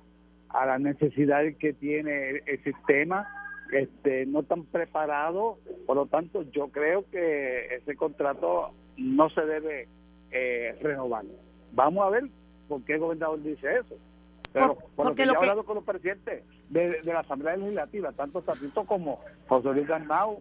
[0.54, 3.28] a la necesidad que tiene el sistema
[3.72, 9.88] este, no están preparados, por lo tanto yo creo que ese contrato no se debe
[10.30, 11.24] eh, renovar.
[11.72, 12.24] Vamos a ver
[12.68, 13.96] por qué el gobernador dice eso.
[14.52, 18.42] Pero por, lo que yo he hablado con los presidentes de, la Asamblea Legislativa, tanto
[18.42, 20.40] Tatito como José Luis Garnau,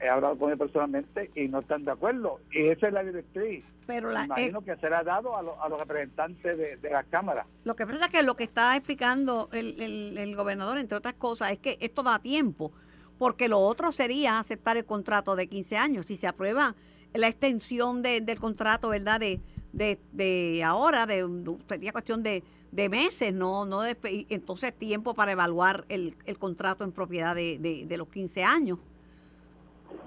[0.00, 2.40] he hablado con él personalmente y no están de acuerdo.
[2.50, 3.64] Y esa es la directriz.
[3.86, 7.46] Pero la, imagino eh, que será dado a, a los representantes de, de, la Cámara.
[7.64, 11.52] Lo que pasa es que lo que está explicando el, el, gobernador, entre otras cosas,
[11.52, 12.72] es que esto da tiempo,
[13.18, 16.06] porque lo otro sería aceptar el contrato de 15 años.
[16.06, 16.74] Si se aprueba
[17.14, 19.20] la extensión de, del contrato, ¿verdad?
[19.20, 19.40] De,
[19.72, 21.26] de, de ahora, de,
[21.66, 26.92] sería cuestión de, de meses, no, no entonces tiempo para evaluar el, el contrato en
[26.92, 28.78] propiedad de, de, los 15 años.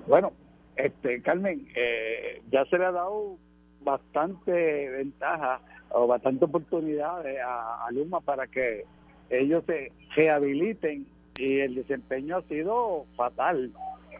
[0.07, 0.33] Bueno,
[0.75, 3.37] este Carmen, eh, ya se le ha dado
[3.81, 8.85] bastante ventaja o bastante oportunidad a, a, Luma para que
[9.29, 11.05] ellos se rehabiliten
[11.37, 13.71] y el desempeño ha sido fatal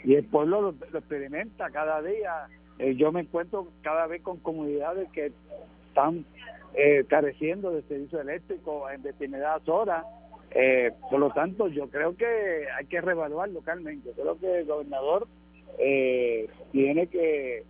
[0.03, 2.47] y el pueblo lo, experimenta cada día.
[2.79, 5.31] Eh, yo me encuentro cada vez con comunidades que
[5.87, 6.25] están
[6.73, 10.05] eh, careciendo de servicio eléctrico en determinadas horas.
[11.09, 14.01] por lo tanto, yo creo que hay que reevaluarlo, Carmen.
[14.03, 15.27] Yo creo que el gobernador
[15.79, 17.63] eh, tiene que,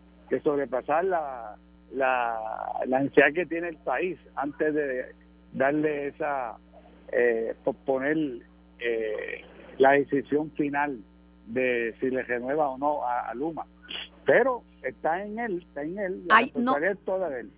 [0.43, 1.57] sobrepasar la,
[1.91, 2.39] la,
[2.85, 5.13] la, ansiedad que tiene el país antes de
[5.53, 6.57] darle esa,
[7.11, 8.17] eh, posponer
[8.79, 9.41] eh,
[9.77, 11.03] la decisión final
[11.47, 13.65] de si le renueva o no a, Luma.
[14.25, 16.23] Pero está en él, está en él,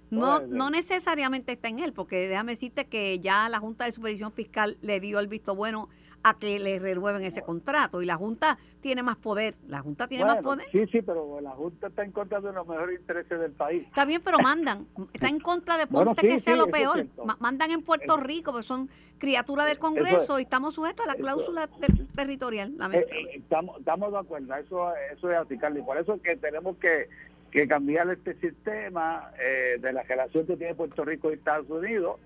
[0.10, 3.92] no, no, no necesariamente está en él, porque déjame decirte que ya la Junta de
[3.92, 5.90] Supervisión Fiscal le dio el visto bueno
[6.24, 8.02] a que le renueven ese contrato.
[8.02, 9.56] Y la Junta tiene más poder.
[9.68, 10.66] La Junta tiene más poder.
[10.72, 13.86] Sí, sí, pero la Junta está en contra de los mejores intereses del país.
[13.86, 14.88] Está bien, pero mandan.
[15.14, 17.08] Está en contra de ponte que sea lo peor.
[17.40, 21.70] mandan en Puerto Rico, porque son criaturas del Congreso y estamos sujetos a la cláusula
[22.16, 22.74] territorial.
[22.92, 24.56] Eh, eh, estamos, estamos de acuerdo.
[24.56, 27.08] Eso, eso es así, Y por eso es que tenemos que
[27.54, 32.20] que cambiar este sistema eh, de la relación que tiene Puerto Rico y Estados Unidos,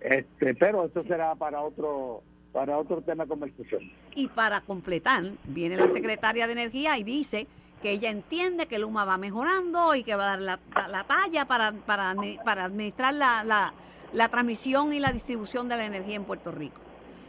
[0.00, 2.22] este, pero eso será para otro
[2.54, 3.90] para otro tema de conversación.
[4.14, 7.48] Y para completar, viene la secretaria de Energía y dice
[7.82, 11.46] que ella entiende que Luma va mejorando y que va a dar la, la talla
[11.46, 12.14] para, para,
[12.44, 13.74] para administrar la, la,
[14.12, 16.80] la, transmisión y la distribución de la energía en Puerto Rico.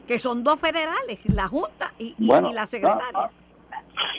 [0.07, 3.31] Que son dos federales, la Junta y, la secretaria.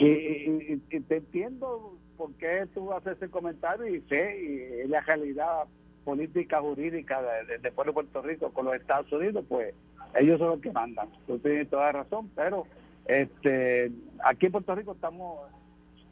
[0.01, 5.63] y, te entiendo por qué tú haces ese comentario y sé, y la realidad
[6.03, 9.73] política jurídica del de, pueblo de Puerto Rico con los Estados Unidos, pues
[10.17, 11.09] ellos son los que mandan.
[11.25, 12.65] Tú tienes toda razón, pero
[13.05, 13.91] este
[14.23, 15.39] aquí en Puerto Rico estamos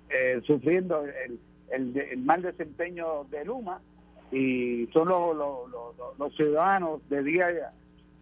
[0.09, 1.39] eh, sufriendo el,
[1.71, 3.81] el, mal desempeño de Luma
[4.31, 5.35] y son los,
[6.17, 7.47] los, ciudadanos de día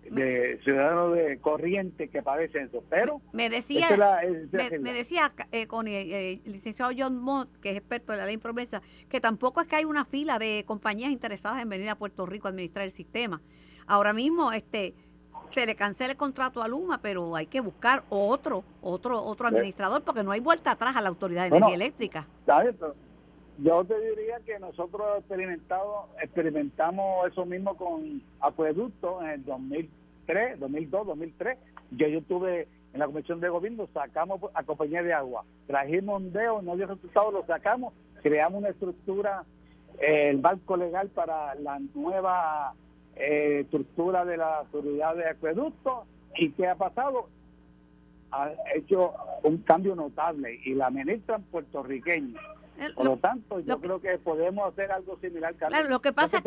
[0.09, 2.83] de ciudadanos de corriente que padecen eso.
[2.89, 3.87] Pero me decía
[4.79, 8.37] me, decía eh, con el, eh, licenciado John Mott que es experto en la ley
[8.37, 12.25] promesa que tampoco es que hay una fila de compañías interesadas en venir a Puerto
[12.25, 13.41] Rico a administrar el sistema.
[13.85, 14.93] Ahora mismo este
[15.53, 20.01] se le cancela el contrato a Luma, pero hay que buscar otro, otro, otro administrador,
[20.03, 22.27] porque no hay vuelta atrás a la Autoridad de Energía Eléctrica.
[23.59, 31.07] Yo te diría que nosotros experimentado, experimentamos eso mismo con acueductos en el 2003, 2002,
[31.07, 31.57] 2003.
[31.91, 36.33] Yo, yo estuve en la Comisión de Gobierno, sacamos a compañía de agua, trajimos un
[36.33, 39.43] dedo, no dio resultado, lo sacamos, creamos una estructura,
[39.99, 42.73] eh, el banco legal para la nueva
[43.15, 47.29] eh, estructura de la autoridad de acueducto y qué ha pasado
[48.31, 52.41] ha hecho un cambio notable y la administran puertorriqueños
[52.79, 56.41] eh, por lo, tanto yo creo que podemos hacer algo similar claro, lo que pasa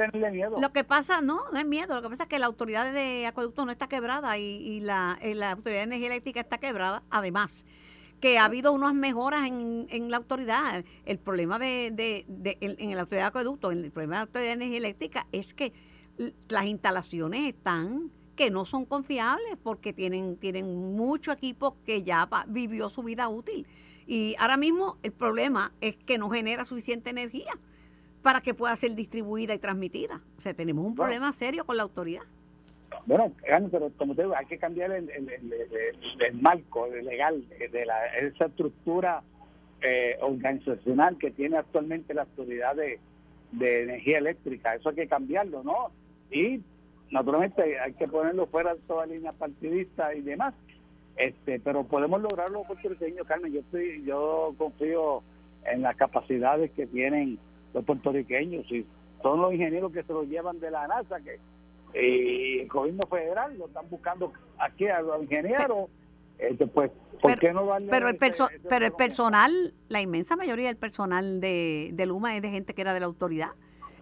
[0.58, 1.94] lo que pasa no no es miedo.
[1.94, 5.36] Lo que pasa es que la autoridad de acueducto no está quebrada y, la, eh,
[5.36, 7.64] la autoridad de energía eléctrica está quebrada además
[8.20, 10.84] que ha habido unas mejoras en, en la autoridad.
[11.04, 14.48] El problema de, de, de en, la autoridad de acueducto, el problema de la autoridad
[14.48, 15.72] de energía eléctrica es que
[16.48, 22.88] las instalaciones están que no son confiables porque tienen, tienen mucho equipo que ya vivió
[22.90, 23.66] su vida útil.
[24.06, 27.50] Y ahora mismo el problema es que no genera suficiente energía
[28.22, 30.20] para que pueda ser distribuida y transmitida.
[30.36, 32.22] O sea, tenemos un problema serio con la autoridad.
[33.06, 33.32] Bueno,
[33.70, 35.08] pero como te digo, hay que cambiar el,
[36.40, 39.22] marco legal de la, esa estructura
[39.80, 42.98] eh, organizacional que tiene actualmente la autoridad de,
[43.52, 44.74] de energía eléctrica.
[44.74, 45.90] Eso hay que cambiarlo, ¿no?
[46.30, 46.62] Y
[47.10, 50.54] naturalmente hay que ponerlo fuera de toda línea partidista y demás.
[51.16, 53.52] Este pero podemos lograrlo puertorriqueños Carmen.
[53.52, 55.22] Yo estoy yo confío
[55.64, 57.38] en las capacidades que tienen
[57.74, 58.86] los puertorriqueños y
[59.22, 61.38] son los ingenieros que se los llevan de la NASA que
[61.94, 65.88] y el gobierno federal lo están buscando aquí a los ingenieros.
[66.38, 66.90] Este, pues
[67.22, 68.18] ¿por qué no pero el
[68.68, 72.82] pero el personal la inmensa mayoría del personal de, de Luma es de gente que
[72.82, 73.52] era de la autoridad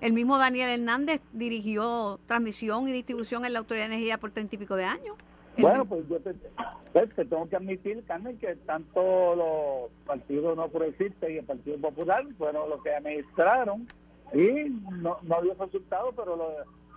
[0.04, 4.54] el mismo Daniel Hernández dirigió transmisión y distribución en la Autoridad de Energía por treinta
[4.54, 5.16] y pico de años.
[5.56, 11.30] Bueno, pues yo pues, te, tengo que admitir, Carmen, que tanto los partidos no progresistas
[11.30, 13.88] y el Partido Popular fueron los que administraron
[14.34, 14.68] y
[15.00, 16.36] no, no dio resultado, pero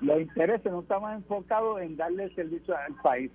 [0.01, 3.31] los intereses no estaban enfocados en darle servicio al país.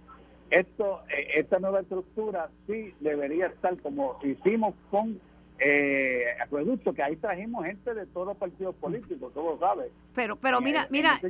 [0.51, 5.19] Esto, eh, esta nueva estructura sí debería estar como hicimos con
[5.65, 9.93] eh, acueducto que ahí trajimos gente de todos los partidos políticos, todo lo sabes.
[10.15, 11.21] Pero, pero mira, mira,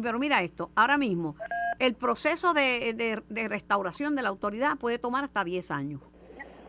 [0.00, 1.36] pero mira esto, ahora mismo,
[1.78, 6.00] el proceso de, restauración de la autoridad puede tomar hasta 10 años.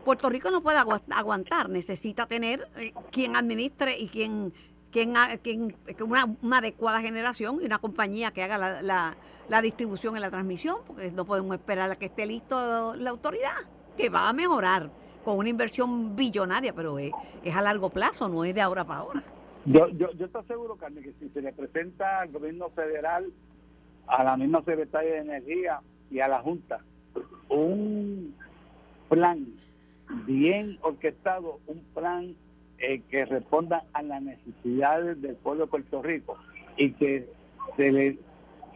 [0.04, 4.52] Puerto Rico no puede aguantar, necesita tener eh, quien administre y quien,
[4.92, 9.16] quien, quien una, una, adecuada generación y una compañía que haga la, la,
[9.48, 13.56] la distribución y la transmisión, porque no podemos esperar a que esté listo la autoridad,
[13.96, 14.90] que va a mejorar
[15.26, 17.12] con una inversión billonaria, pero es,
[17.52, 19.24] a largo plazo, no es de ahora para ahora.
[19.64, 23.32] Yo, yo, yo estoy seguro, Carmen, que si se le presenta al gobierno federal,
[24.06, 25.80] a la misma Secretaría de Energía
[26.12, 26.78] y a la Junta,
[27.48, 28.36] un
[29.08, 29.48] plan
[30.26, 32.36] bien orquestado, un plan
[32.78, 36.36] eh, que responda a las necesidades del pueblo de Puerto Rico
[36.76, 37.28] y que
[37.76, 38.18] se le,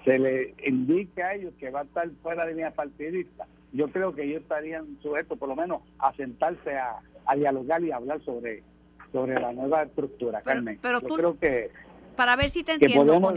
[0.05, 4.15] se le indique a ellos que va a estar fuera de línea partidista, yo creo
[4.15, 7.01] que ellos estarían sujetos por lo menos a sentarse a,
[7.37, 8.65] dialogar y hablar sobre,
[9.13, 10.81] sobre la nueva estructura, Carmen.
[10.83, 11.71] Pero yo tú, creo que,
[12.17, 13.33] para ver si te entiendo,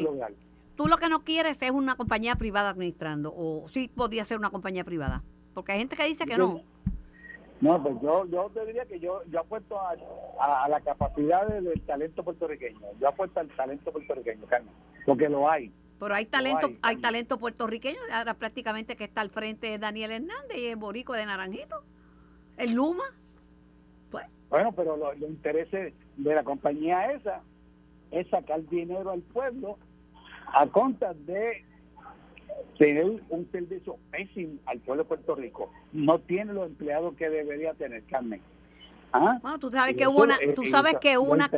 [0.76, 4.50] tú lo que no quieres es una compañía privada administrando, o sí podía ser una
[4.50, 5.22] compañía privada,
[5.54, 6.62] porque hay gente que dice que no.
[7.62, 9.96] No, pues yo, yo te diría que yo, yo apuesto a,
[10.66, 14.74] a, la capacidad del talento puertorriqueño, yo apuesto al talento puertorriqueño, Carmen,
[15.06, 15.72] porque lo hay
[16.04, 20.58] pero hay talento, hay, talento puertorriqueño, ahora prácticamente que está al frente de Daniel Hernández
[20.58, 21.82] y es Borico de Naranjito,
[22.58, 23.06] el Luma.
[24.12, 24.26] Pues.
[24.50, 27.42] Bueno, pero los lo intereses de la compañía esa
[28.12, 29.78] es sacar dinero al pueblo
[30.48, 31.64] a conta de
[32.78, 35.72] tener un servicio pésimo al pueblo de Puerto Rico.
[35.94, 38.42] No tiene los empleados que debería tener, Carmen.
[39.14, 39.40] ¿Ah?
[39.42, 41.50] Bueno, tú sabes que hubo una, tú sabes que una,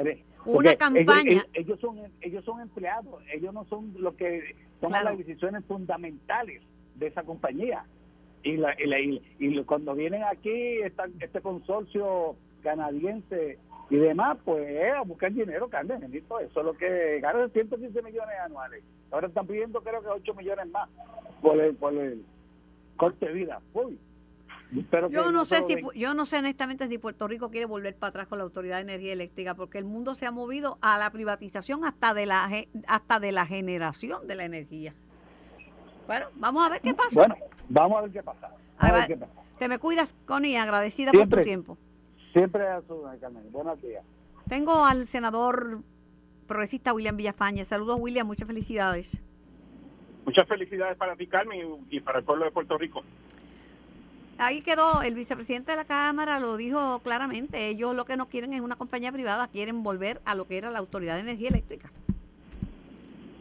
[0.46, 1.46] una campaña.
[1.54, 5.18] Ellos, son, ellos son empleados, ellos no son los que toman Claro.
[5.18, 6.62] las decisiones fundamentales
[6.96, 7.86] de esa compañía.
[8.44, 13.58] Y, la, y, la- y- y cuando vienen aquí, esta- este consorcio canadiense
[13.90, 18.36] y demás, pues eh, a buscar dinero, Carmen, eso es lo que ganan 115 millones
[18.44, 18.84] anuales.
[19.12, 20.90] Ahora están pidiendo creo que 8 millones más
[21.42, 22.24] por el, por el
[22.98, 23.62] corte de vida.
[23.74, 23.98] Uy,
[24.78, 28.10] espero Yo no sé si yo no sé honestamente si Puerto Rico quiere volver para
[28.10, 31.10] atrás con la Autoridad de Energía Eléctrica porque el mundo se ha movido a la
[31.12, 32.50] privatización hasta de la
[32.88, 34.94] hasta de la generación de la energía.
[36.08, 37.16] Bueno, vamos a ver qué pasa.
[37.16, 37.36] Bueno,
[37.70, 38.50] vamos a ver qué pasa.
[38.50, 39.34] Vamos a ver Agra- qué pasa.
[39.58, 41.78] Te me cuidas, Connie, agradecida por tu tiempo.
[42.34, 43.44] Siempre a su Carmen.
[43.52, 44.04] Buenos días.
[44.50, 45.82] Tengo al senador
[46.48, 47.64] progresista William Villafañe.
[47.66, 49.18] Saludos, William, muchas felicidades.
[50.26, 53.02] Muchas felicidades para ti, Carmen, y para el pueblo de Puerto Rico.
[54.38, 58.54] Ahí quedó, el vicepresidente de la Cámara lo dijo claramente, ellos lo que no quieren
[58.54, 61.90] es una compañía privada, quieren volver a lo que era la Autoridad de Energía Eléctrica.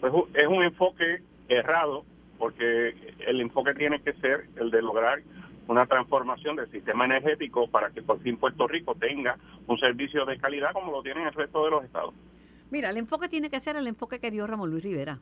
[0.01, 2.05] Pues es un enfoque errado,
[2.39, 2.95] porque
[3.27, 5.21] el enfoque tiene que ser el de lograr
[5.67, 10.39] una transformación del sistema energético para que por fin Puerto Rico tenga un servicio de
[10.39, 12.15] calidad como lo tienen el resto de los estados.
[12.71, 15.19] Mira, el enfoque tiene que ser el enfoque que dio Ramón Luis Rivera.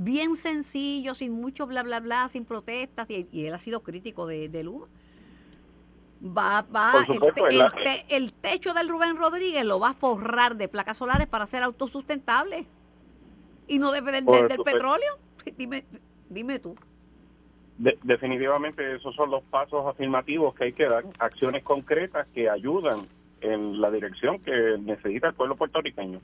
[0.00, 4.26] Bien sencillo, sin mucho bla, bla, bla, sin protestas, y, y él ha sido crítico
[4.26, 4.86] de, de Luma.
[6.24, 7.04] Va, va,
[8.08, 11.62] el, te- techo del Rubén Rodríguez lo va a forrar de placas solares para ser
[11.64, 12.66] autosustentable
[13.66, 15.18] y no depender del, petróleo.
[15.56, 15.84] Dime,
[16.28, 16.76] dime tú.
[17.76, 23.00] De- definitivamente esos son los pasos afirmativos que hay que dar, acciones concretas que ayudan
[23.40, 26.20] en la dirección que necesita el pueblo puertorriqueño,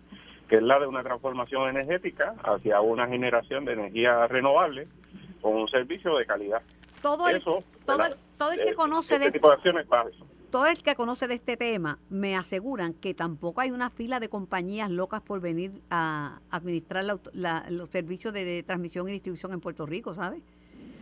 [0.49, 4.89] que es la de una transformación energética hacia una generación de energía renovable
[5.41, 6.63] con un servicio de calidad.
[7.03, 9.87] Todo el, Eso, todo el, todo el que Eh, conoce este de tipo de acciones
[9.87, 10.27] para eso.
[10.51, 14.29] todo el que conoce de este tema me aseguran que tampoco hay una fila de
[14.29, 19.61] compañías locas por venir a administrar la los servicios de, de transmisión y distribución en
[19.61, 20.43] Puerto Rico, ¿sabes?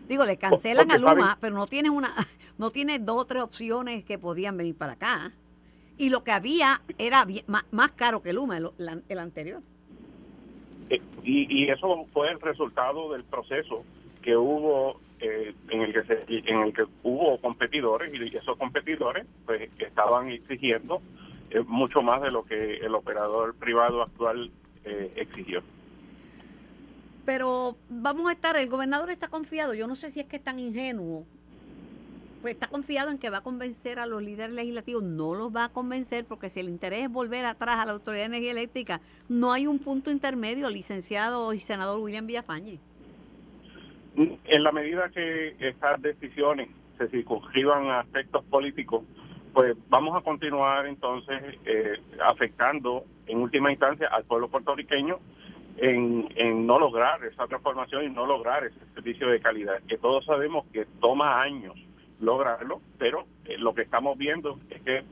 [0.09, 2.13] Digo, le cancelan a porque saben- Luma, pero no tiene una,
[2.59, 5.33] no tiene dos o tres opciones que podían venir para acá.
[6.03, 7.25] Y lo que había era
[7.71, 9.63] más, caro que Luma, el, la- el anterior.
[10.91, 13.85] Eh, Y, y eso fue el resultado del proceso
[14.21, 19.25] que hubo eh, en el que se, en el que hubo competidores y esos competidores
[19.47, 21.01] pues estaban exigiendo
[21.51, 24.51] eh, mucho más de lo que el operador privado actual
[24.85, 25.63] eh, exigió.
[27.25, 30.43] Pero vamos a estar, el gobernador está confiado, yo no sé si es que es
[30.43, 31.25] tan ingenuo,
[32.43, 35.67] pues está confiado en que va a convencer a los líderes legislativos, no los va
[35.67, 39.01] a convencer porque si el interés es volver atrás a la Autoridad de Energía Eléctrica,
[39.29, 42.81] no hay un punto intermedio, licenciado y senador William Villafañe.
[44.17, 49.05] En la medida que estas decisiones se circunscriban a aspectos políticos,
[49.55, 55.19] pues vamos a continuar entonces eh, afectando en última instancia al pueblo puertorriqueño
[55.77, 60.25] en, en no lograr esa transformación y no lograr ese servicio de calidad, que todos
[60.25, 61.75] sabemos que toma años
[62.23, 65.05] lograrlo, pero eh, lo que estamos viendo es que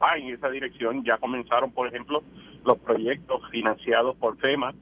[0.00, 1.02] va en esa dirección.
[1.04, 2.22] Ya comenzaron, por ejemplo,
[2.64, 4.74] los proyectos financiados por FEMA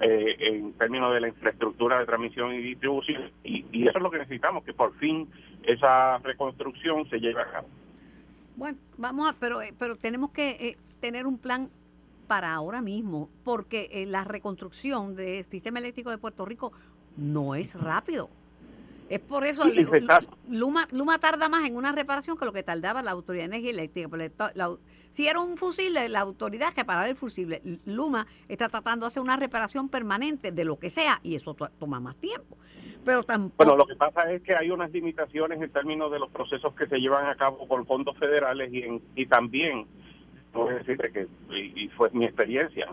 [0.00, 4.18] eh, en términos de la infraestructura de transmisión y distribución, y, eso es lo que
[4.18, 5.28] necesitamos, que por fin
[5.62, 7.68] esa reconstrucción se lleve a cabo.
[8.56, 11.70] Bueno, vamos a, pero, eh, pero tenemos que eh, tener un plan
[12.26, 16.72] para ahora mismo, porque la reconstrucción del sistema eléctrico de Puerto Rico
[17.16, 18.28] no es rápido.
[19.08, 19.86] Es por eso Sí.
[20.48, 23.70] Luma, Luma tarda más en una reparación que lo que tardaba la Autoridad de Energía
[23.70, 24.08] Eléctrica.
[24.08, 24.76] Pero la- la-
[25.10, 27.62] si era un fusible, la autoridad que paraba el fusible.
[27.84, 31.70] Luma está tratando de hacer una reparación permanente de lo que sea y eso to-
[31.78, 32.58] toma más tiempo.
[33.04, 33.54] Pero tampoco...
[33.58, 36.86] Bueno, lo que pasa es que hay unas limitaciones en términos de los procesos que
[36.88, 39.86] se llevan a cabo por fondos federales y, en- y también,
[40.52, 42.88] voy a decirte que, y, y fue mi experiencia,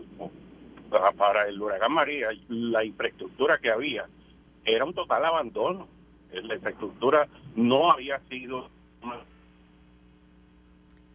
[1.18, 4.06] para el huracán María, la infraestructura que había
[4.64, 5.88] era un total abandono.
[6.42, 8.70] La infraestructura no había sido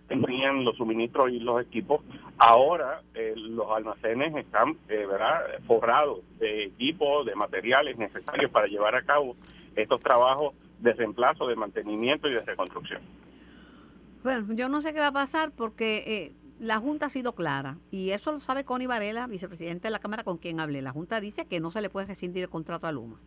[0.08, 2.00] tenían los suministros y los equipos.
[2.38, 5.42] Ahora eh, los almacenes están eh, ¿verdad?
[5.66, 9.36] forrados de equipos, de materiales necesarios para llevar a cabo
[9.76, 13.02] estos trabajos de reemplazo, de mantenimiento y de reconstrucción.
[14.24, 17.76] Bueno, yo no sé qué va a pasar porque eh, la Junta ha sido clara
[17.90, 20.82] y eso lo sabe Connie Varela, vicepresidente de la Cámara con quien hablé.
[20.82, 23.20] La Junta dice que no se le puede rescindir el contrato a Luma.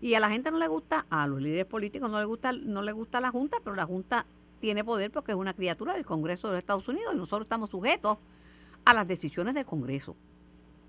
[0.00, 2.82] Y a la gente no le gusta, a los líderes políticos no le gusta, no
[2.82, 4.26] le gusta la Junta, pero la Junta
[4.60, 7.70] tiene poder porque es una criatura del Congreso de los Estados Unidos y nosotros estamos
[7.70, 8.18] sujetos
[8.84, 10.16] a las decisiones del Congreso.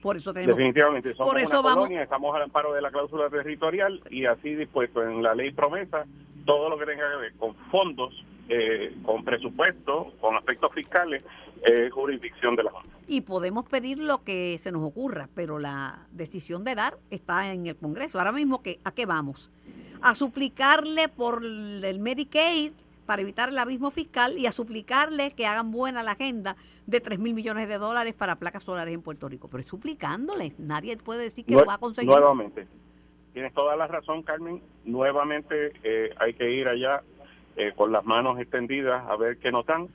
[0.02, 2.92] Por eso tenemos Definitivamente, somos por eso una vamos- colonia, estamos al amparo de la
[2.92, 6.06] cláusula territorial y así dispuesto en la ley promesa
[6.46, 8.14] todo lo que tenga que ver con fondos
[8.50, 11.22] eh, con presupuesto, con aspectos fiscales,
[11.64, 12.97] es jurisdicción de la Junta.
[13.08, 17.66] Y podemos pedir lo que se nos ocurra, pero la decisión de dar está en
[17.68, 18.20] el Congreso.
[18.20, 19.50] Ahora mismo, que ¿a qué vamos?
[20.02, 22.74] A suplicarle por el Medicaid
[23.08, 27.18] para evitar el abismo fiscal y a suplicarle que hagan buena la agenda de 3
[27.20, 29.48] mil millones de dólares para placas solares en Puerto Rico.
[29.48, 32.12] Pero es suplicándole, nadie puede decir que lo va a conseguir.
[32.12, 32.68] Nuevamente,
[33.34, 34.62] tienes toda la razón, Carmen.
[34.84, 37.02] Nuevamente eh, hay que ir allá
[37.56, 39.88] eh, con las manos extendidas a ver qué notan.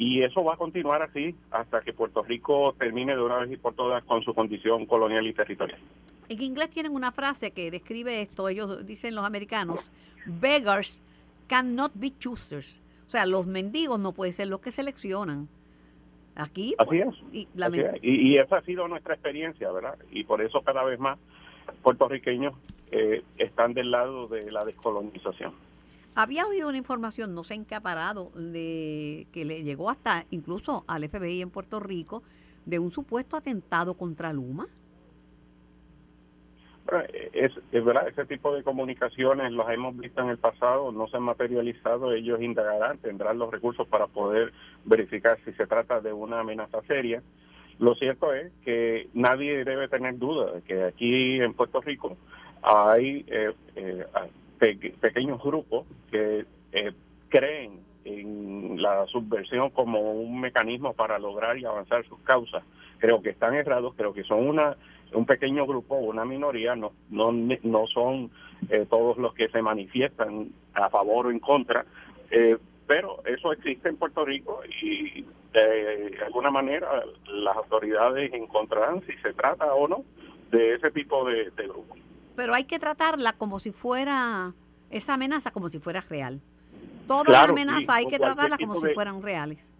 [0.00, 3.58] Y eso va a continuar así hasta que Puerto Rico termine de una vez y
[3.58, 5.78] por todas con su condición colonial y territorial.
[6.30, 9.90] En inglés tienen una frase que describe esto, ellos dicen los americanos,
[10.24, 11.02] beggars
[11.48, 12.80] cannot be choosers.
[13.06, 15.50] O sea, los mendigos no pueden ser los que seleccionan.
[16.34, 17.34] Aquí, así pues, es.
[17.34, 17.48] Y,
[18.00, 19.98] Y, esa ha sido nuestra experiencia, ¿verdad?
[20.10, 21.18] Y por eso cada vez más
[21.82, 22.54] puertorriqueños
[22.90, 25.52] eh, están del lado de la descolonización.
[26.14, 30.26] Había oído una información, no sé en qué ha parado, de, que le llegó hasta
[30.30, 32.22] incluso al FBI en Puerto Rico,
[32.66, 34.66] de un supuesto atentado contra Luma.
[37.32, 41.18] Es, es, verdad, ese tipo de comunicaciones los hemos visto en el pasado, no se
[41.18, 44.52] han materializado, ellos indagarán, tendrán los recursos para poder
[44.84, 47.22] verificar si se trata de una amenaza seria.
[47.78, 52.16] Lo cierto es que nadie debe tener duda de que aquí en Puerto Rico
[52.60, 54.04] hay eh, eh,
[54.60, 56.92] pequeños grupos que eh,
[57.28, 62.62] creen en la subversión como un mecanismo para lograr y avanzar sus causas.
[62.98, 64.76] Creo que están errados, creo que son una
[65.12, 68.30] un pequeño grupo, una minoría, no no no son
[68.68, 71.84] eh, todos los que se manifiestan a favor o en contra,
[72.30, 72.56] eh,
[72.86, 79.32] pero eso existe en Puerto Rico y de alguna manera las autoridades encontrarán si se
[79.32, 80.04] trata o no
[80.52, 81.98] de ese tipo de, de grupos
[82.40, 84.54] pero hay que tratarla como si fuera
[84.88, 86.40] esa amenaza como si fuera real.
[87.06, 89.70] Todas las amenazas hay que tratarlas como si fueran reales.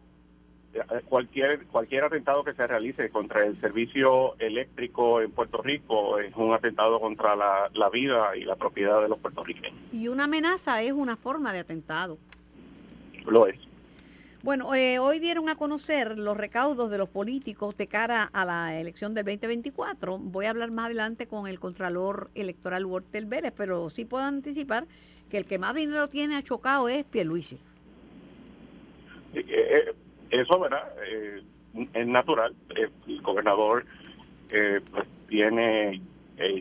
[0.74, 6.36] Eh, cualquier cualquier atentado que se realice contra el servicio eléctrico en Puerto Rico es
[6.36, 9.80] un atentado contra la, la vida y la propiedad de los puertorriqueños.
[9.90, 12.18] Y una amenaza es una forma de atentado.
[13.24, 13.58] Lo es.
[14.43, 18.80] Bueno, eh, hoy dieron a conocer los recaudos de los políticos de cara a la
[18.80, 20.16] elección del 2024.
[20.16, 24.86] Voy a hablar más adelante con el Contralor Electoral Walter Vélez, pero sí puedo anticipar
[25.28, 27.57] que el que más dinero tiene achocado es Pierluisi.
[29.34, 29.95] Eh, eh,
[30.30, 30.91] eso, ¿verdad?
[31.93, 32.55] es natural.
[32.70, 33.84] El gobernador
[34.49, 36.01] pues, tiene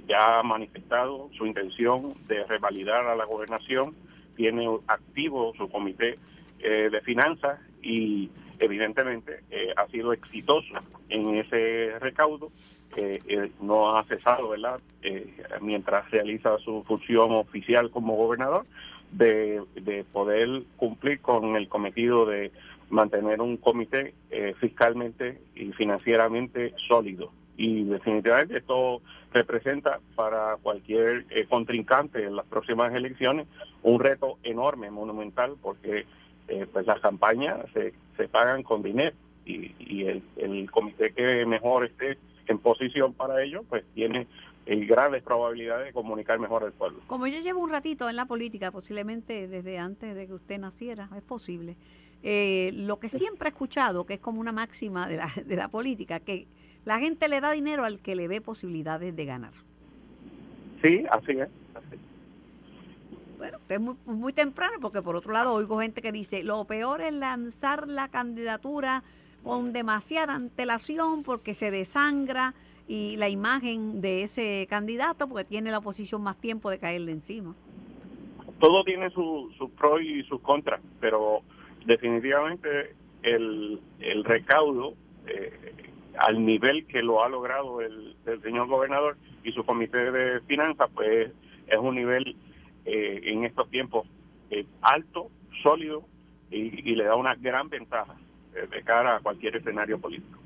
[0.05, 3.95] ya manifestado su intención de revalidar a la gobernación,
[4.35, 6.19] tiene activo su comité
[6.59, 10.73] de finanzas y evidentemente eh, ha sido exitoso
[11.09, 12.51] en ese recaudo,
[12.95, 18.65] eh, no ha cesado, ¿verdad?, eh, mientras realiza su función oficial como gobernador,
[19.11, 22.51] de, de poder cumplir con el cometido de
[22.89, 24.13] mantener un comité
[24.59, 27.31] fiscalmente y financieramente sólido.
[27.57, 29.01] Y definitivamente esto
[29.33, 33.47] representa para cualquier contrincante en las próximas elecciones
[33.81, 36.05] un reto enorme, monumental, porque
[36.49, 41.45] eh, pues las campañas se, se pagan con dinero y, y el, el comité que
[41.45, 44.27] mejor esté en posición para ello, pues tiene
[44.65, 46.99] eh, grandes probabilidades de comunicar mejor al pueblo.
[47.07, 51.09] Como yo llevo un ratito en la política, posiblemente desde antes de que usted naciera,
[51.15, 51.77] es posible.
[52.21, 55.69] Eh, lo que siempre he escuchado, que es como una máxima de la, de la
[55.69, 56.47] política, que
[56.85, 59.53] la gente le da dinero al que le ve posibilidades de ganar.
[60.81, 61.49] Sí, así es.
[63.39, 67.13] Bueno, es muy, temprano porque por otro lado oigo gente que dice, lo peor es
[67.13, 69.01] lanzar la candidatura
[69.45, 72.53] con demasiada antelación porque se desangra
[72.85, 77.55] y la imagen de ese candidato porque tiene la oposición más tiempo de caerle encima.
[78.59, 81.39] Todo tiene sus su pros y sus contras, pero
[81.85, 84.95] definitivamente el, el recaudo
[85.27, 85.75] eh,
[86.17, 89.15] al nivel que lo ha logrado el, el señor gobernador
[89.45, 91.31] y su comité de finanzas, pues
[91.67, 92.35] es un nivel
[92.91, 94.07] eh, en estos tiempos
[94.49, 95.29] eh, alto,
[95.61, 96.05] sólido
[96.49, 98.15] y, le da una gran ventaja
[98.55, 100.39] eh, de cara a cualquier escenario político.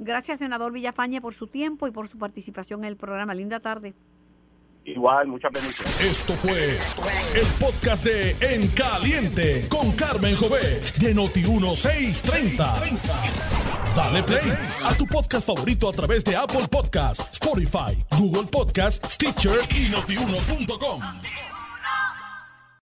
[0.00, 3.32] Gracias, senador Villafañe, por su tiempo y por su participación en el programa.
[3.32, 3.94] Linda tarde.
[4.84, 6.00] Igual, muchas bendiciones.
[6.00, 6.80] Esto fue
[7.34, 12.98] el podcast de En Caliente con Carmen Jovet de Noti1630.
[13.94, 14.52] Dale play
[14.84, 21.02] a tu podcast favorito a través de Apple Podcasts, Spotify, Google Podcasts, Stitcher y notiuno.com.